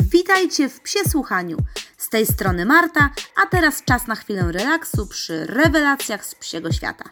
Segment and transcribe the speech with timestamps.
[0.00, 1.56] Witajcie w Psie Słuchaniu.
[1.96, 3.10] Z tej strony Marta,
[3.42, 7.04] a teraz czas na chwilę relaksu przy rewelacjach z psiego świata.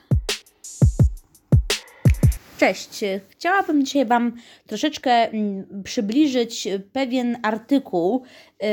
[2.58, 3.00] Cześć.
[3.29, 4.32] Chciałabym dzisiaj Wam
[4.66, 8.24] troszeczkę mm, przybliżyć pewien artykuł,
[8.63, 8.69] yy,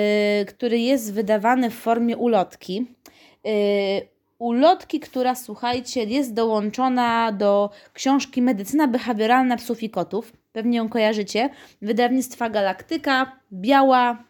[0.45, 2.85] który jest wydawany w formie ulotki.
[3.43, 3.51] Yy,
[4.39, 10.38] ulotki, która słuchajcie, jest dołączona do książki Medycyna behawioralna psów i kotów.
[10.51, 11.49] Pewnie ją kojarzycie.
[11.81, 14.23] Wydawnictwa Galaktyka, biała,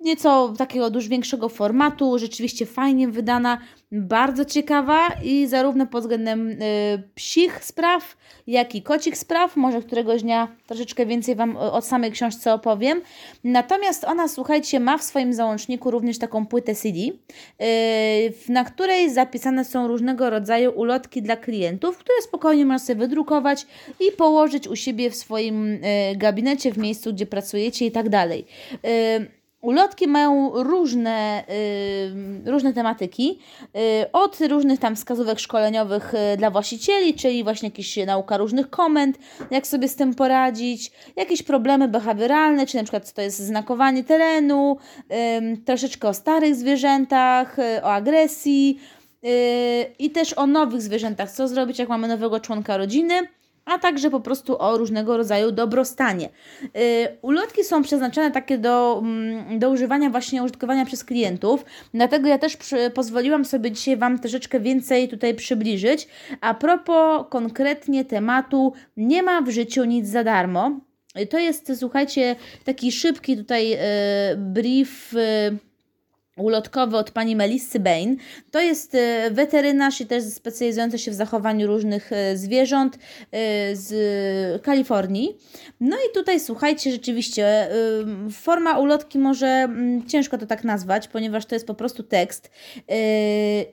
[0.00, 3.58] nieco takiego dużo większego formatu, rzeczywiście fajnie wydana,
[3.92, 6.56] bardzo ciekawa i zarówno pod względem y,
[7.14, 9.56] psich spraw, jak i kocich spraw.
[9.56, 13.00] Może któregoś dnia troszeczkę więcej Wam o samej książce opowiem.
[13.44, 17.12] Natomiast ona, słuchajcie, ma w swoim załączniku również taką płytę CD, y,
[18.48, 23.66] na której zapisane są różnego rodzaju ulotki dla klientów, które spokojnie można sobie wydrukować
[24.00, 25.80] i położyć u siebie w swoim y,
[26.16, 28.46] gabinecie, w miejscu, gdzie pracujecie i tak dalej.
[29.60, 31.44] Y, Ulotki mają różne,
[32.46, 33.38] y, różne tematyki,
[34.02, 39.18] y, od różnych tam wskazówek szkoleniowych y, dla właścicieli, czyli właśnie jakieś nauka różnych komend,
[39.50, 44.04] jak sobie z tym poradzić, jakieś problemy behawioralne, czy na przykład co to jest znakowanie
[44.04, 44.76] terenu,
[45.64, 48.80] troszeczkę o starych zwierzętach, o agresji
[49.98, 53.14] i też o nowych zwierzętach, co zrobić jak mamy nowego członka rodziny
[53.64, 56.28] a także po prostu o różnego rodzaju dobrostanie.
[56.62, 56.80] Yy,
[57.22, 62.56] ulotki są przeznaczone takie do, mm, do używania, właśnie użytkowania przez klientów, dlatego ja też
[62.56, 66.08] przy, pozwoliłam sobie dzisiaj Wam troszeczkę więcej tutaj przybliżyć.
[66.40, 70.80] A propos konkretnie tematu, nie ma w życiu nic za darmo.
[71.30, 73.76] To jest, słuchajcie, taki szybki tutaj yy,
[74.36, 75.12] brief.
[75.12, 75.69] Yy,
[76.40, 78.16] ulotkowy od pani Melissy Bain.
[78.50, 82.98] To jest e, weterynarz i też specjalizujący się w zachowaniu różnych e, zwierząt e,
[83.76, 85.36] z Kalifornii.
[85.80, 87.68] No i tutaj słuchajcie, rzeczywiście
[88.32, 92.50] forma ulotki może mm, ciężko to tak nazwać, ponieważ to jest po prostu tekst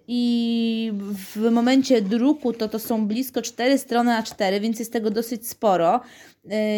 [0.08, 0.92] i
[1.36, 6.02] w momencie druku to to są blisko 4 strony A4, więc jest tego dosyć sporo.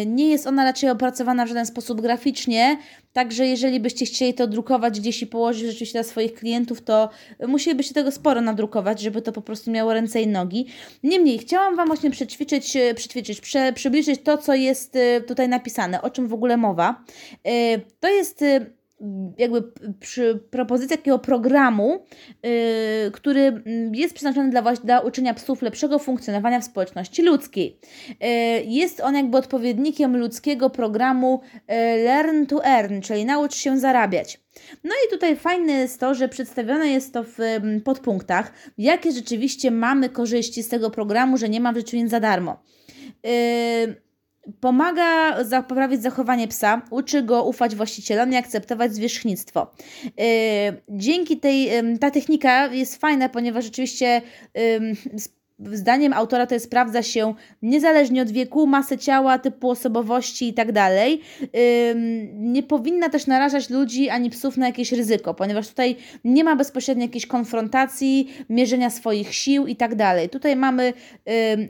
[0.06, 2.78] Nie jest ona raczej opracowana w żaden sposób graficznie,
[3.12, 7.08] także jeżeli byście chcieli to drukować gdzieś i położyć rzeczywiście dla swoich klientów, to
[7.48, 10.66] musielibyście tego sporo nadrukować, żeby to po prostu miało ręce i nogi.
[11.02, 16.10] Niemniej, chciałam Wam właśnie przećwiczyć, przećwiczyć prze, przybliżyć to, co jest y, tutaj napisane, o
[16.10, 17.04] czym w ogóle mowa.
[17.46, 18.79] Y, to jest y,
[19.38, 19.62] jakby
[20.00, 22.04] przy propozycji takiego programu,
[22.42, 22.50] yy,
[23.12, 27.78] który mm, jest przeznaczony dla, dla uczenia psów lepszego funkcjonowania w społeczności ludzkiej.
[28.08, 28.26] Yy,
[28.64, 31.74] jest on jakby odpowiednikiem ludzkiego programu yy,
[32.04, 34.40] Learn to Earn, czyli naucz się zarabiać.
[34.84, 37.38] No i tutaj fajne jest to, że przedstawione jest to w
[37.84, 42.62] podpunktach, jakie rzeczywiście mamy korzyści z tego programu, że nie ma w nic za darmo.
[43.24, 44.09] Yy,
[44.60, 45.36] Pomaga
[45.68, 49.70] poprawić zachowanie psa, uczy go ufać właścicielom i akceptować zwierzchnictwo.
[50.04, 50.12] Yy,
[50.88, 51.70] dzięki tej,
[52.00, 54.22] ta technika jest fajna, ponieważ rzeczywiście
[55.72, 61.20] zdaniem autora to sprawdza się niezależnie od wieku, masy ciała, typu osobowości i tak dalej.
[62.32, 67.04] Nie powinna też narażać ludzi ani psów na jakieś ryzyko, ponieważ tutaj nie ma bezpośrednio
[67.04, 70.28] jakiejś konfrontacji, mierzenia swoich sił i tak dalej.
[70.28, 70.92] Tutaj mamy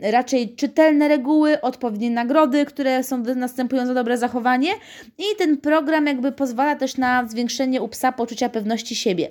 [0.01, 4.69] raczej czytelne reguły, odpowiednie nagrody, które są następują za dobre zachowanie
[5.17, 9.29] i ten program jakby pozwala też na zwiększenie u psa poczucia pewności siebie.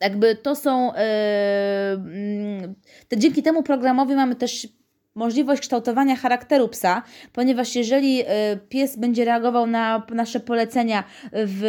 [0.00, 0.92] Jakby to są.
[3.10, 4.68] Yy, dzięki temu programowi mamy też
[5.14, 8.22] możliwość kształtowania charakteru psa, ponieważ jeżeli
[8.68, 11.62] pies będzie reagował na nasze polecenia w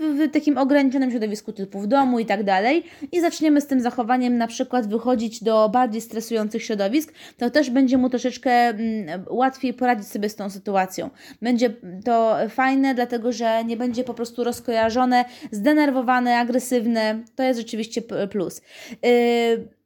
[0.00, 4.38] w takim ograniczonym środowisku typu w domu i tak dalej i zaczniemy z tym zachowaniem
[4.38, 10.08] na przykład wychodzić do bardziej stresujących środowisk, to też będzie mu troszeczkę mm, łatwiej poradzić
[10.08, 11.10] sobie z tą sytuacją.
[11.42, 11.70] Będzie
[12.04, 17.22] to fajne, dlatego że nie będzie po prostu rozkojarzone, zdenerwowane, agresywne.
[17.36, 18.62] To jest rzeczywiście plus.
[19.02, 19.79] Yy,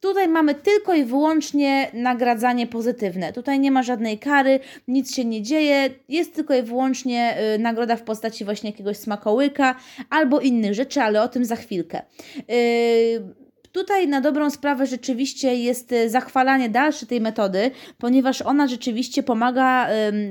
[0.00, 3.32] Tutaj mamy tylko i wyłącznie nagradzanie pozytywne.
[3.32, 7.96] Tutaj nie ma żadnej kary, nic się nie dzieje, jest tylko i wyłącznie y, nagroda
[7.96, 9.74] w postaci właśnie jakiegoś smakołyka
[10.10, 12.02] albo innych rzeczy, ale o tym za chwilkę.
[12.50, 19.22] Y, Tutaj na dobrą sprawę rzeczywiście jest e, zachwalanie dalsze tej metody, ponieważ ona rzeczywiście
[19.22, 19.88] pomaga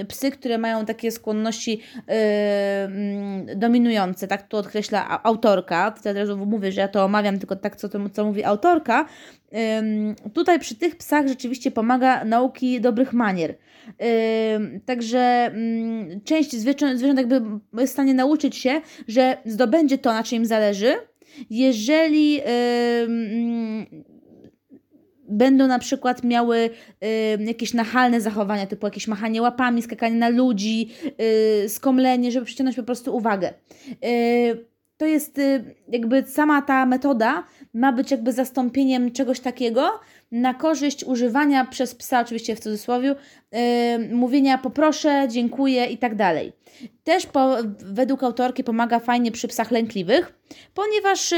[0.07, 1.81] psy, które mają takie skłonności
[3.55, 5.91] dominujące, tak to odkreśla autorka.
[5.91, 9.05] Tutaj od razu mówię, że ja to omawiam tylko tak, co, to, co mówi autorka.
[10.33, 13.55] Tutaj przy tych psach rzeczywiście pomaga nauki dobrych manier.
[14.85, 15.51] Także
[16.25, 17.41] część zwierząt, zwierząt jakby
[17.77, 20.95] jest w stanie nauczyć się, że zdobędzie to, na czym im zależy,
[21.49, 22.41] jeżeli
[25.29, 26.69] będą na przykład miały
[27.39, 30.89] jakieś nachalne zachowania, typu jakieś machanie łapami, skakanie na ludzi,
[31.65, 33.53] y, skomlenie, żeby przyciągnąć po prostu uwagę.
[34.05, 39.99] Y, to jest y, jakby sama ta metoda ma być jakby zastąpieniem czegoś takiego
[40.31, 43.15] na korzyść używania przez psa, oczywiście w cudzysłowie,
[43.51, 43.59] yy,
[44.15, 46.53] mówienia poproszę, dziękuję i tak dalej.
[47.03, 50.33] Też po, według autorki pomaga fajnie przy psach lękliwych,
[50.73, 51.37] ponieważ yy,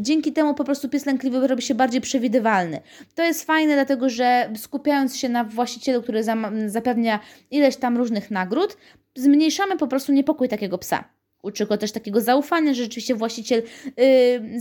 [0.00, 2.80] dzięki temu po prostu pies lękliwy robi się bardziej przewidywalny.
[3.14, 6.24] To jest fajne, dlatego że skupiając się na właścicielu, który
[6.66, 7.20] zapewnia
[7.50, 8.76] ileś tam różnych nagród,
[9.14, 11.19] zmniejszamy po prostu niepokój takiego psa.
[11.42, 13.62] Uczy go też takiego zaufania, że rzeczywiście właściciel,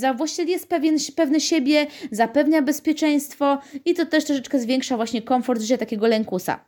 [0.01, 5.61] yy, właściciel jest pewien, pewny siebie, zapewnia bezpieczeństwo i to też troszeczkę zwiększa właśnie komfort
[5.61, 6.59] życia takiego lękusa.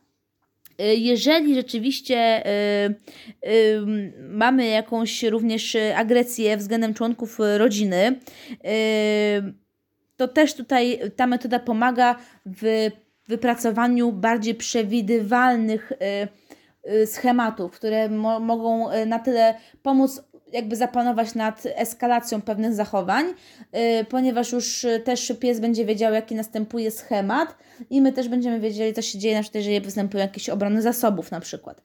[0.81, 3.81] Y, jeżeli rzeczywiście y, y,
[4.29, 8.19] mamy jakąś również agresję względem członków rodziny,
[8.51, 9.53] y,
[10.17, 12.15] to też tutaj ta metoda pomaga
[12.45, 12.89] w
[13.27, 16.40] wypracowaniu bardziej przewidywalnych Y,
[17.05, 20.23] schematów, które mo mogą y, na tyle pomóc
[20.53, 23.25] jakby zapanować nad eskalacją pewnych zachowań,
[23.73, 27.57] yy, ponieważ już też pies będzie wiedział, jaki następuje schemat
[27.89, 31.31] i my też będziemy wiedzieli, co się dzieje, na przykład jeżeli występują jakieś obrony zasobów
[31.31, 31.83] na przykład.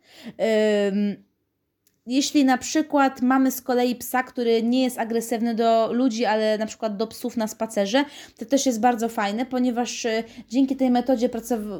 [2.06, 6.66] Jeśli na przykład mamy z kolei psa, który nie jest agresywny do ludzi, ale na
[6.66, 8.04] przykład do psów na spacerze,
[8.38, 11.30] to też jest bardzo fajne, ponieważ e, dzięki tej metodzie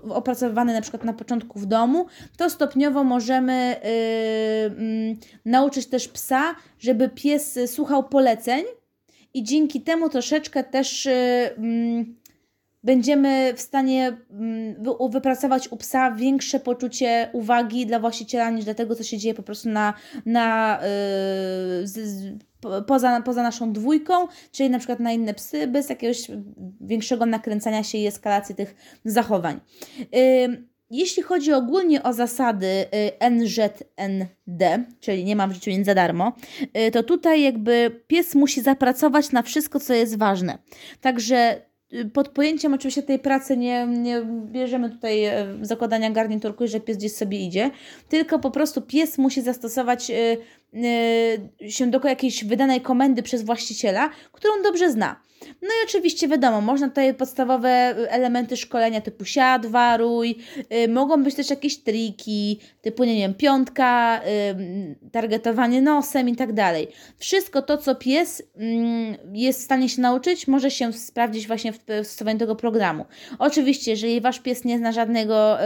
[0.08, 2.06] opracowywanej na przykład na początku w domu,
[2.36, 3.76] to stopniowo możemy
[4.70, 8.64] yy, nauczyć też psa, żeby pies słuchał poleceń
[9.34, 12.06] i dzięki temu troszeczkę też yy,
[12.84, 18.94] będziemy w stanie mm, wypracować u psa większe poczucie uwagi dla właściciela niż dla tego,
[18.94, 19.94] co się dzieje po prostu na,
[20.26, 22.38] na yy, z, z,
[22.86, 24.14] poza, poza naszą dwójką,
[24.52, 26.30] czyli na przykład na inne psy, bez jakiegoś
[26.80, 28.74] większego nakręcania się i eskalacji tych
[29.04, 29.60] zachowań.
[30.12, 34.62] Yy, jeśli chodzi ogólnie o zasady y, NZND,
[35.00, 36.32] czyli nie mam w życiu nic za darmo,
[36.88, 40.58] y, to tutaj jakby pies musi zapracować na wszystko, co jest ważne.
[41.00, 41.62] Także
[42.12, 47.12] pod pojęciem oczywiście tej pracy nie, nie bierzemy tutaj e, zakładania garniturku że pies gdzieś
[47.12, 47.70] sobie idzie,
[48.08, 50.36] tylko po prostu pies musi zastosować e,
[51.64, 55.25] e, się do jakiejś wydanej komendy przez właściciela, którą dobrze zna.
[55.62, 57.68] No i oczywiście wiadomo, można tutaj podstawowe
[58.08, 60.36] elementy szkolenia typu siad, waruj,
[60.70, 64.20] yy, mogą być też jakieś triki, typu nie wiem, piątka,
[65.12, 66.88] targetowanie nosem i tak dalej.
[67.18, 68.66] Wszystko to, co pies yy,
[69.32, 73.04] jest w stanie się nauczyć, może się sprawdzić właśnie w, w stosowaniu tego programu.
[73.38, 75.58] Oczywiście, jeżeli Wasz pies nie zna żadnego,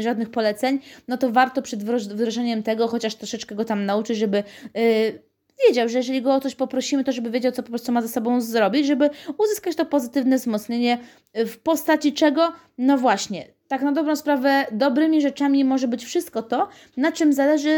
[0.00, 0.78] żadnych poleceń,
[1.08, 4.44] no to warto przed wdrożeniem tego chociaż troszeczkę go tam nauczyć, żeby
[4.76, 5.31] y,
[5.68, 8.08] wiedział, że jeżeli go o coś poprosimy, to żeby wiedział, co po prostu ma ze
[8.08, 10.98] sobą zrobić, żeby uzyskać to pozytywne wzmocnienie
[11.34, 12.52] w postaci czego?
[12.78, 17.68] No właśnie, tak na dobrą sprawę, dobrymi rzeczami może być wszystko to, na czym zależy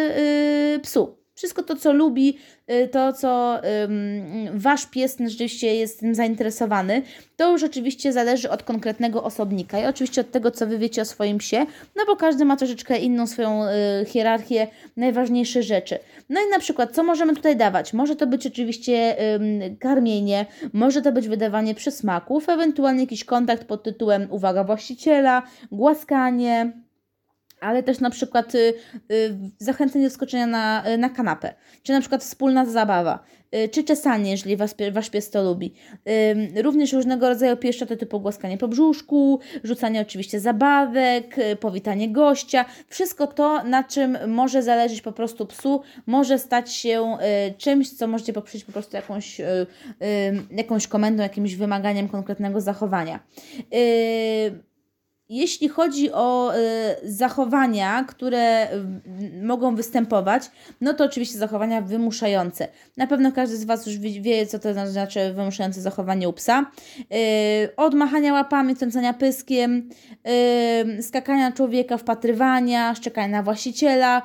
[0.72, 1.23] yy, psu.
[1.34, 2.38] Wszystko to, co lubi,
[2.70, 3.60] y, to, co
[4.54, 7.02] wasz pies rzeczywiście jest tym zainteresowany,
[7.36, 11.04] to już oczywiście zależy od konkretnego osobnika i oczywiście od tego, co wy wiecie o
[11.04, 11.66] swoim psie,
[11.96, 13.70] no bo każdy ma troszeczkę inną swoją y,
[14.06, 14.66] hierarchię,
[14.96, 15.98] najważniejsze rzeczy.
[16.28, 17.92] No i na przykład, co możemy tutaj dawać?
[17.92, 19.16] Może to być oczywiście
[19.80, 25.42] karmienie, może to być wydawanie przysmaków, ewentualnie jakiś kontakt pod tytułem uwaga właściciela,
[25.72, 26.83] głaskanie,
[27.64, 28.74] ale też na przykład y,
[29.12, 33.84] y, zachęcenie do skoczenia na, y, na kanapę, czy na przykład wspólna zabawa, y, czy
[33.84, 35.74] czesanie, jeżeli was, wasz pies to lubi.
[36.56, 42.64] Y, również różnego rodzaju pieszczoty typu głaskanie po brzuszku, rzucanie oczywiście zabawek, y, powitanie gościa.
[42.88, 47.16] Wszystko to, na czym może zależeć po prostu psu, może stać się
[47.58, 49.40] czymś, co możecie poprzeć po prostu jakąś,
[50.50, 53.20] jakąś komendą, jakimś wymaganiem konkretnego zachowania.
[55.28, 56.58] Jeśli chodzi o y,
[57.12, 58.68] zachowania, które
[59.42, 60.50] mogą występować,
[60.80, 62.68] no to oczywiście zachowania wymuszające.
[62.96, 66.70] Na pewno każdy z Was już wie, co to znaczy wymuszające zachowanie u psa.
[67.00, 69.90] Y, od machania łapami, trącania pyskiem,
[70.98, 74.22] y, skakania człowieka, wpatrywania, szczekania na właściciela,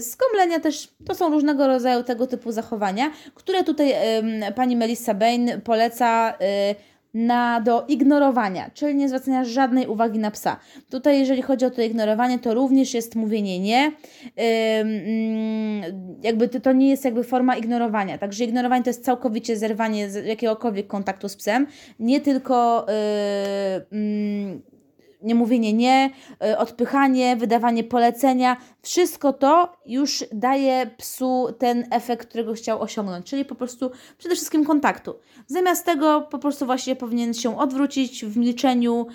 [0.00, 3.94] skomlenia też, to są różnego rodzaju tego typu zachowania, które tutaj
[4.54, 6.38] pani Melissa Bain poleca
[7.16, 10.56] na, do ignorowania, czyli nie zwracania żadnej uwagi na psa.
[10.90, 13.92] Tutaj, jeżeli chodzi o to ignorowanie, to również jest mówienie nie.
[14.24, 14.44] Yy,
[16.22, 18.18] jakby to, to nie jest jakby forma ignorowania.
[18.18, 21.66] Także ignorowanie to jest całkowicie zerwanie jakiegokolwiek kontaktu z psem,
[22.00, 22.86] nie tylko.
[23.90, 24.75] Yy, yy,
[25.26, 26.10] nie mówienie nie,
[26.44, 33.44] y, odpychanie, wydawanie polecenia, wszystko to już daje psu ten efekt, którego chciał osiągnąć, czyli
[33.44, 35.14] po prostu przede wszystkim kontaktu.
[35.46, 39.06] Zamiast tego po prostu właśnie powinien się odwrócić w milczeniu,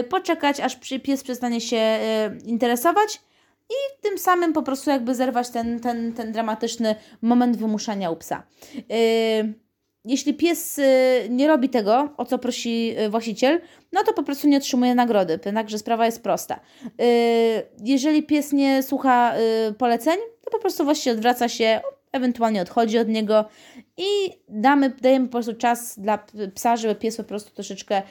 [0.00, 2.00] y, poczekać, aż pies przestanie się
[2.44, 3.20] interesować
[3.70, 8.42] i tym samym po prostu jakby zerwać ten, ten, ten dramatyczny moment wymuszania u psa.
[8.74, 9.67] Yy,
[10.04, 10.82] jeśli pies y,
[11.30, 13.60] nie robi tego, o co prosi y, właściciel,
[13.92, 15.38] no to po prostu nie otrzymuje nagrody.
[15.38, 16.60] Także sprawa jest prosta.
[16.84, 17.06] Yy,
[17.84, 19.34] jeżeli pies nie słucha
[19.68, 21.80] y, poleceń, to po prostu właściciel odwraca się,
[22.12, 23.44] ewentualnie odchodzi od niego
[23.96, 24.06] i
[24.48, 26.18] damy, dajemy po prostu czas dla
[26.54, 28.02] psa, żeby pies po prostu troszeczkę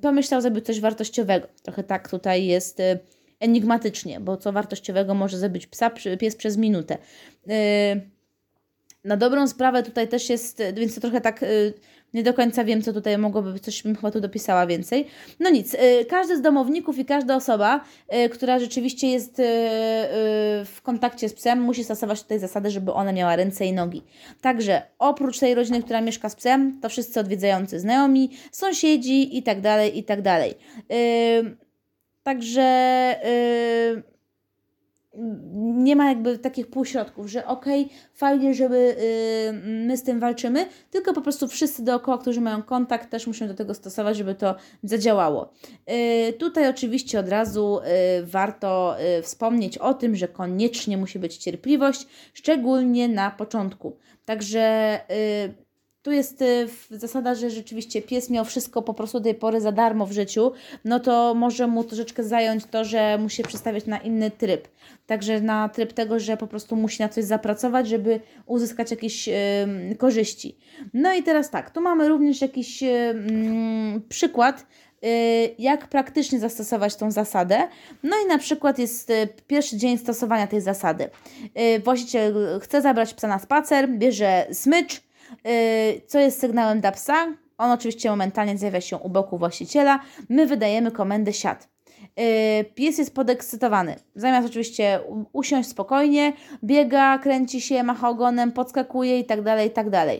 [0.00, 1.48] pomyślał, zrobił coś wartościowego.
[1.62, 2.82] Trochę tak tutaj jest
[3.40, 6.98] enigmatycznie, bo co wartościowego może zrobić psa, pies przez minutę.
[9.04, 11.74] Na dobrą sprawę tutaj też jest, więc to trochę tak yy,
[12.14, 15.06] nie do końca wiem, co tutaj mogłoby, coś bym chyba tu dopisała więcej.
[15.40, 17.84] No nic, yy, każdy z domowników i każda osoba,
[18.32, 19.42] która rzeczywiście jest
[20.64, 24.02] w kontakcie z psem, musi stosować tutaj zasady, żeby ona miała ręce i nogi.
[24.40, 29.60] Także oprócz tej rodziny, która mieszka z psem, to wszyscy odwiedzający znajomi, sąsiedzi i tak
[29.60, 30.54] dalej, i tak dalej.
[32.22, 33.16] Także
[33.94, 34.02] yy,
[35.62, 38.96] nie ma jakby takich półśrodków, że okej, okay, fajnie, żeby
[39.46, 43.48] yy, my z tym walczymy, tylko po prostu wszyscy dookoła, którzy mają kontakt, też muszą
[43.48, 45.52] do tego stosować, żeby to zadziałało.
[45.86, 51.36] Yy, tutaj oczywiście od razu y, warto y, wspomnieć o tym, że koniecznie musi być
[51.36, 53.96] cierpliwość, szczególnie na początku.
[54.24, 55.69] Także y,
[56.02, 59.72] tu jest y, zasada, że rzeczywiście pies miał wszystko po prostu do tej pory za
[59.72, 60.52] darmo w życiu,
[60.84, 64.68] no to może mu troszeczkę zająć to, że musi przestawiać na inny tryb.
[65.06, 69.32] Także na tryb tego, że po prostu musi na coś zapracować, żeby uzyskać jakieś y,
[69.98, 70.58] korzyści.
[70.94, 73.14] No i teraz tak, tu mamy również jakiś y,
[74.08, 74.66] przykład,
[75.04, 77.68] y, jak praktycznie zastosować tą zasadę.
[78.02, 79.12] No i na przykład jest
[79.46, 81.10] pierwszy dzień stosowania tej zasady.
[81.84, 85.09] Właściciel chce zabrać psa na spacer, bierze smycz,
[86.06, 87.26] co jest sygnałem dla psa.
[87.58, 90.00] On oczywiście momentalnie zjawia się u boku właściciela.
[90.28, 91.68] My wydajemy komendę siad.
[92.20, 93.96] Y, pies jest podekscytowany.
[94.14, 95.00] Zamiast oczywiście
[95.32, 96.32] usiąść spokojnie,
[96.64, 99.90] biega, kręci się, macha ogonem, podskakuje itd., tak itd.
[99.90, 100.18] Tak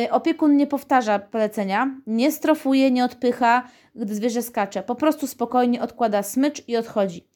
[0.00, 4.82] y, opiekun nie powtarza polecenia, nie strofuje, nie odpycha, gdy zwierzę skacze.
[4.82, 7.27] Po prostu spokojnie odkłada smycz i odchodzi.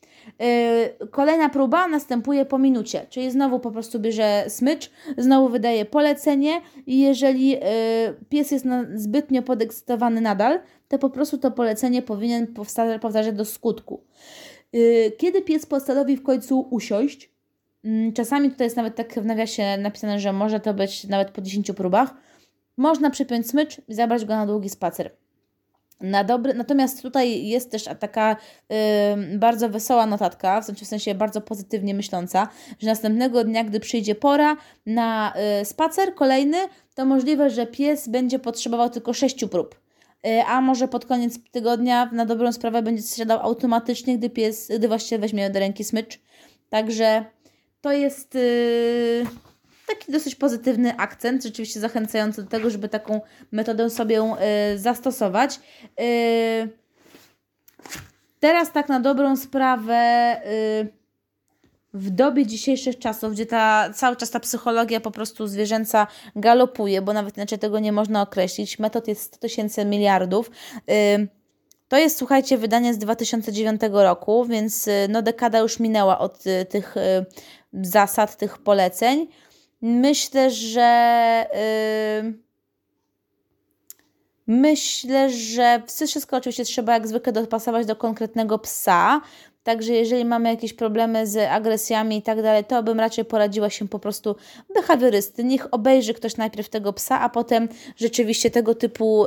[1.00, 6.60] Yy, kolejna próba następuje po minucie, czyli znowu po prostu bierze smycz, znowu wydaje polecenie
[6.86, 7.58] i jeżeli yy,
[8.28, 12.46] pies jest zbytnio podekscytowany nadal, to po prostu to polecenie powinien
[13.00, 14.04] powtarzać do skutku.
[14.72, 17.30] Yy, kiedy pies postanowi w końcu usiąść,
[17.84, 21.40] mm, czasami tutaj jest nawet tak w nawiasie napisane, że może to być nawet po
[21.40, 22.14] 10 próbach,
[22.76, 25.10] można przypiąć smycz i zabrać go na długi spacer.
[26.02, 28.36] Na dobry, natomiast tutaj jest też taka
[29.32, 33.80] y, bardzo wesoła notatka, w sensie, w sensie bardzo pozytywnie myśląca, że następnego dnia, gdy
[33.80, 34.56] przyjdzie pora
[34.86, 36.56] na y, spacer kolejny,
[36.94, 39.74] to możliwe, że pies będzie potrzebował tylko sześciu prób.
[40.26, 44.88] Y, a może pod koniec tygodnia na dobrą sprawę będzie zsiadał automatycznie, gdy pies, gdy
[44.88, 46.20] właściwie weźmie do ręki smycz.
[46.68, 47.24] Także
[47.80, 49.26] to jest y,
[49.94, 53.20] taki dosyć pozytywny akcent, rzeczywiście zachęcający do tego, żeby taką
[53.52, 54.36] metodę sobie
[54.74, 55.60] y, zastosować.
[56.00, 56.68] Y,
[58.40, 61.02] teraz tak na dobrą sprawę y,
[61.94, 66.06] w dobie dzisiejszych czasów, gdzie ta, cały czas ta psychologia po prostu zwierzęca
[66.36, 70.50] galopuje, bo nawet inaczej tego nie można określić, metod jest 100 tysięcy miliardów.
[71.88, 76.94] To jest, słuchajcie, wydanie z 2009 roku, więc no dekada już minęła od tych
[77.72, 79.26] zasad, tych poleceń.
[79.82, 81.46] Myślę, że.
[82.22, 82.32] Yy,
[84.46, 89.20] myślę, że wszystko oczywiście trzeba jak zwykle dopasować do konkretnego psa.
[89.62, 93.88] Także jeżeli mamy jakieś problemy z agresjami i tak dalej, to bym raczej poradziła się
[93.88, 94.36] po prostu
[94.74, 95.44] behawiorysty.
[95.44, 99.26] Niech obejrzy ktoś najpierw tego psa, a potem rzeczywiście tego typu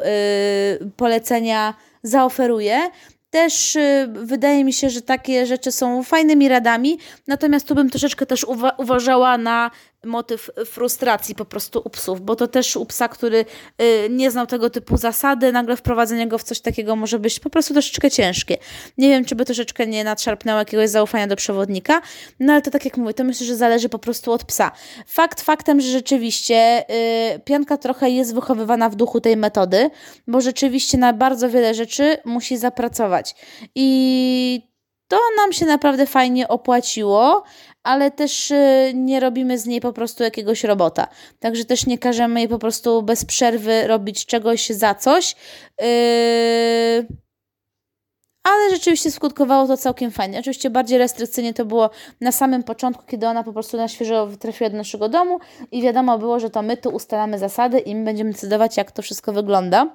[0.79, 2.89] yy, polecenia zaoferuje.
[3.29, 6.97] Też y, wydaje mi się, że takie rzeczy są fajnymi radami,
[7.27, 9.71] natomiast tu bym troszeczkę też uwa uważała na
[10.05, 13.45] motyw frustracji po prostu u psów, bo to też u psa, który
[13.81, 17.49] y, nie znał tego typu zasady, nagle wprowadzenie go w coś takiego może być po
[17.49, 18.57] prostu troszeczkę ciężkie.
[18.97, 22.01] Nie wiem, czy by troszeczkę nie nadszarpnęło jakiegoś zaufania do przewodnika,
[22.39, 24.71] no ale to tak jak mówię, to myślę, że zależy po prostu od psa.
[25.07, 26.85] Fakt faktem, że rzeczywiście
[27.35, 29.89] y, pianka trochę jest wychowywana w duchu tej metody,
[30.27, 33.35] bo rzeczywiście na bardzo wiele rzeczy musi zapracować.
[33.75, 34.74] I
[35.07, 37.43] to nam się naprawdę fajnie opłaciło,
[37.83, 41.07] ale też y, nie robimy z niej po prostu jakiegoś robota.
[41.39, 45.35] Także też nie każemy jej po prostu bez przerwy robić czegoś za coś.
[45.81, 47.24] Yy...
[48.45, 50.39] ale rzeczywiście skutkowało to całkiem fajnie.
[50.39, 51.89] Oczywiście bardziej restrykcyjnie to było
[52.21, 55.39] na samym początku, kiedy ona po prostu na świeżo trafiła do naszego domu
[55.71, 59.01] i wiadomo było, że to my tu ustalamy zasady i my będziemy decydować, jak to
[59.01, 59.87] wszystko wygląda.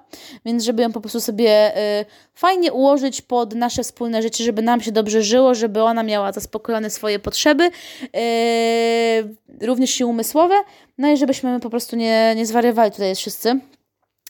[0.45, 2.05] Więc żeby ją po prostu sobie y,
[2.35, 6.91] fajnie ułożyć pod nasze wspólne życie, żeby nam się dobrze żyło, żeby ona miała zaspokojone
[6.91, 7.71] swoje potrzeby,
[8.17, 10.55] y, również i umysłowe,
[10.99, 13.61] no i żebyśmy po prostu nie, nie zwariowali tutaj wszyscy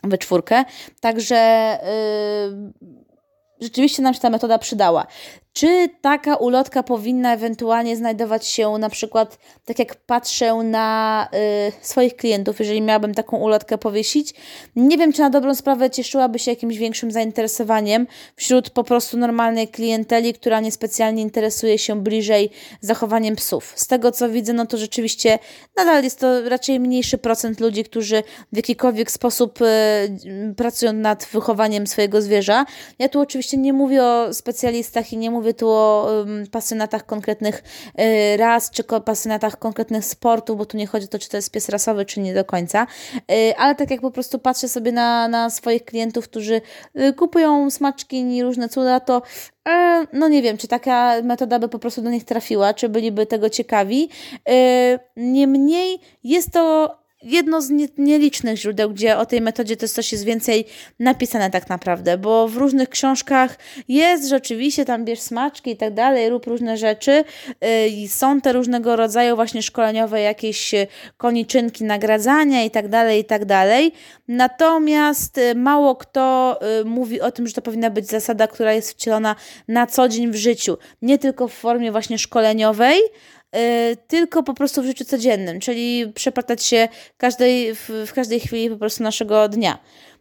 [0.03, 0.65] we czwórkę.
[1.01, 1.79] Także
[2.83, 3.10] yy,
[3.61, 5.07] rzeczywiście nam się ta metoda przydała.
[5.61, 11.29] Czy taka ulotka powinna ewentualnie znajdować się na przykład, tak jak patrzę na
[11.69, 14.35] y, swoich klientów, jeżeli miałabym taką ulotkę powiesić?
[14.77, 19.69] Nie wiem, czy na dobrą sprawę cieszyłaby się jakimś większym zainteresowaniem wśród po prostu normalnej
[19.69, 22.51] klienteli, która niespecjalnie interesuje się bliżej
[22.81, 23.73] zachowaniem psów.
[23.77, 25.39] Z tego co widzę, no to rzeczywiście
[25.77, 31.87] nadal jest to raczej mniejszy procent ludzi, którzy w jakikolwiek sposób y, pracują nad wychowaniem
[31.87, 32.67] swojego zwierza.
[32.99, 36.09] Ja tu oczywiście nie mówię o specjalistach i nie mówię mówię tu o
[36.51, 37.63] pasjonatach konkretnych
[38.01, 41.51] y, ras, czy pasjonatach konkretnych sportów, bo tu nie chodzi o to, czy to jest
[41.51, 42.87] pies rasowy, czy nie do końca,
[43.33, 46.61] y, ale tak jak po prostu patrzę sobie na, na swoich klientów, którzy
[47.01, 49.23] y, kupują smaczki i różne cuda, to
[49.69, 53.27] e, no nie wiem, czy taka metoda by po prostu do nich trafiła, czy byliby
[53.27, 54.09] tego ciekawi.
[55.17, 60.65] Niemniej jest to jedno z nielicznych źródeł, gdzie o tej metodzie to coś jest więcej
[60.99, 63.59] napisane tak naprawdę, bo w różnych książkach
[63.89, 67.25] jest rzeczywiście, tam bierz smaczki i tak dalej, rób różne rzeczy
[67.65, 70.87] y, i są te różnego rodzaju właśnie szkoleniowe jakieś y,
[71.17, 73.93] koniczynki nagradzania i tak dalej, i tak dalej.
[74.29, 79.37] Natomiast y, mało kto mówi o tym, że to powinna być zasada, która jest wcielona
[79.69, 83.01] na co dzień w życiu, nie tylko w formie właśnie szkoleniowej,
[84.07, 88.77] tylko po prostu w życiu codziennym, czyli przeplatać się każdej, w, w każdej chwili po
[88.77, 89.79] prostu naszego dnia.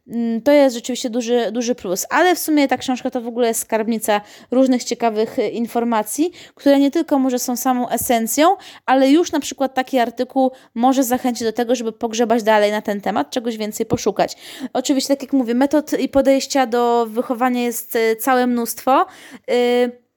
[0.09, 3.48] Mm, to jest rzeczywiście duży, duży plus, ale w sumie ta książka to w ogóle
[3.48, 4.21] jest skarbnica
[4.51, 8.55] różnych ciekawych y, informacji, które nie tylko może są samą esencją,
[8.86, 13.01] ale już na przykład taki artykuł może zachęcić do tego, żeby pogrzebać dalej na ten
[13.01, 14.36] temat, czegoś więcej poszukać.
[14.74, 19.05] Oczywiście, tak jak mówię, metod i podejścia do wychowania jest y, całe mnóstwo.
[19.48, 20.09] Yy,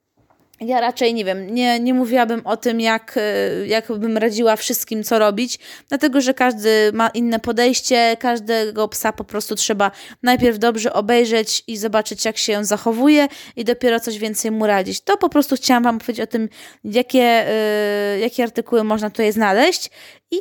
[0.65, 5.05] ja raczej nie wiem, nie, nie mówiłabym o tym, jak, e, jak bym radziła wszystkim,
[5.05, 9.91] co robić, dlatego że każdy ma inne podejście, każdego psa po prostu trzeba
[10.23, 15.01] najpierw dobrze obejrzeć i zobaczyć, jak się zachowuje, i dopiero coś więcej mu radzić.
[15.01, 16.49] To po prostu chciałam Wam powiedzieć o tym,
[16.85, 17.45] jakie,
[18.15, 19.91] yy, jakie artykuły można tutaj znaleźć
[20.31, 20.39] i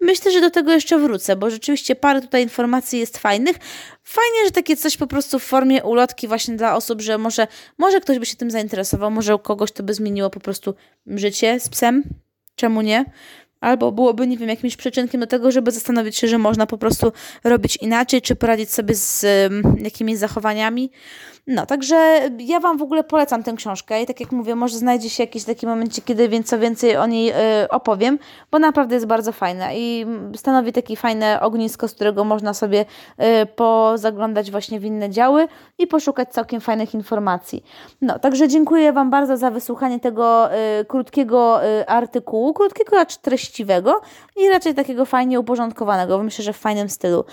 [0.00, 3.56] myślę, że do tego jeszcze wrócę, bo rzeczywiście parę tutaj informacji jest fajnych.
[4.04, 7.46] Fajnie, że takie coś po prostu w formie ulotki właśnie dla osób, że może,
[7.78, 10.74] może ktoś by się tym zainteresował, może u kogoś to by zmieniło po prostu
[11.06, 12.02] życie z psem.
[12.54, 13.04] Czemu nie?
[13.60, 17.12] Albo byłoby, nie wiem, jakimś przyczynkiem do tego, żeby zastanowić się, że można po prostu
[17.44, 20.90] robić inaczej, czy poradzić sobie z um, jakimiś zachowaniami.
[21.46, 25.10] No, także ja Wam w ogóle polecam tę książkę i tak jak mówię, może znajdzie
[25.10, 28.18] się jakiś taki momencie, kiedy więc co więcej o niej y, opowiem,
[28.50, 32.84] bo naprawdę jest bardzo fajna i stanowi takie fajne ognisko, z którego można sobie
[33.42, 37.64] y, pozaglądać właśnie w inne działy i poszukać całkiem fajnych informacji.
[38.02, 43.16] No, także dziękuję Wam bardzo za wysłuchanie tego y, krótkiego artykułu, krótkiego, acz
[43.50, 44.00] treściwego
[44.36, 47.24] i raczej takiego fajnie uporządkowanego, myślę, że w fajnym stylu.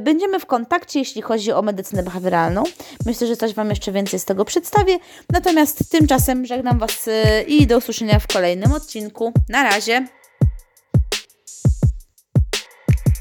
[0.00, 2.62] Będziemy w kontakcie, jeśli chodzi o medycynę behawioralną.
[3.06, 4.98] Myślę, że coś Wam jeszcze więcej z tego przedstawię.
[5.32, 7.12] Natomiast tymczasem żegnam Was y,
[7.46, 9.32] i do usłyszenia w kolejnym odcinku.
[9.48, 10.06] Na razie!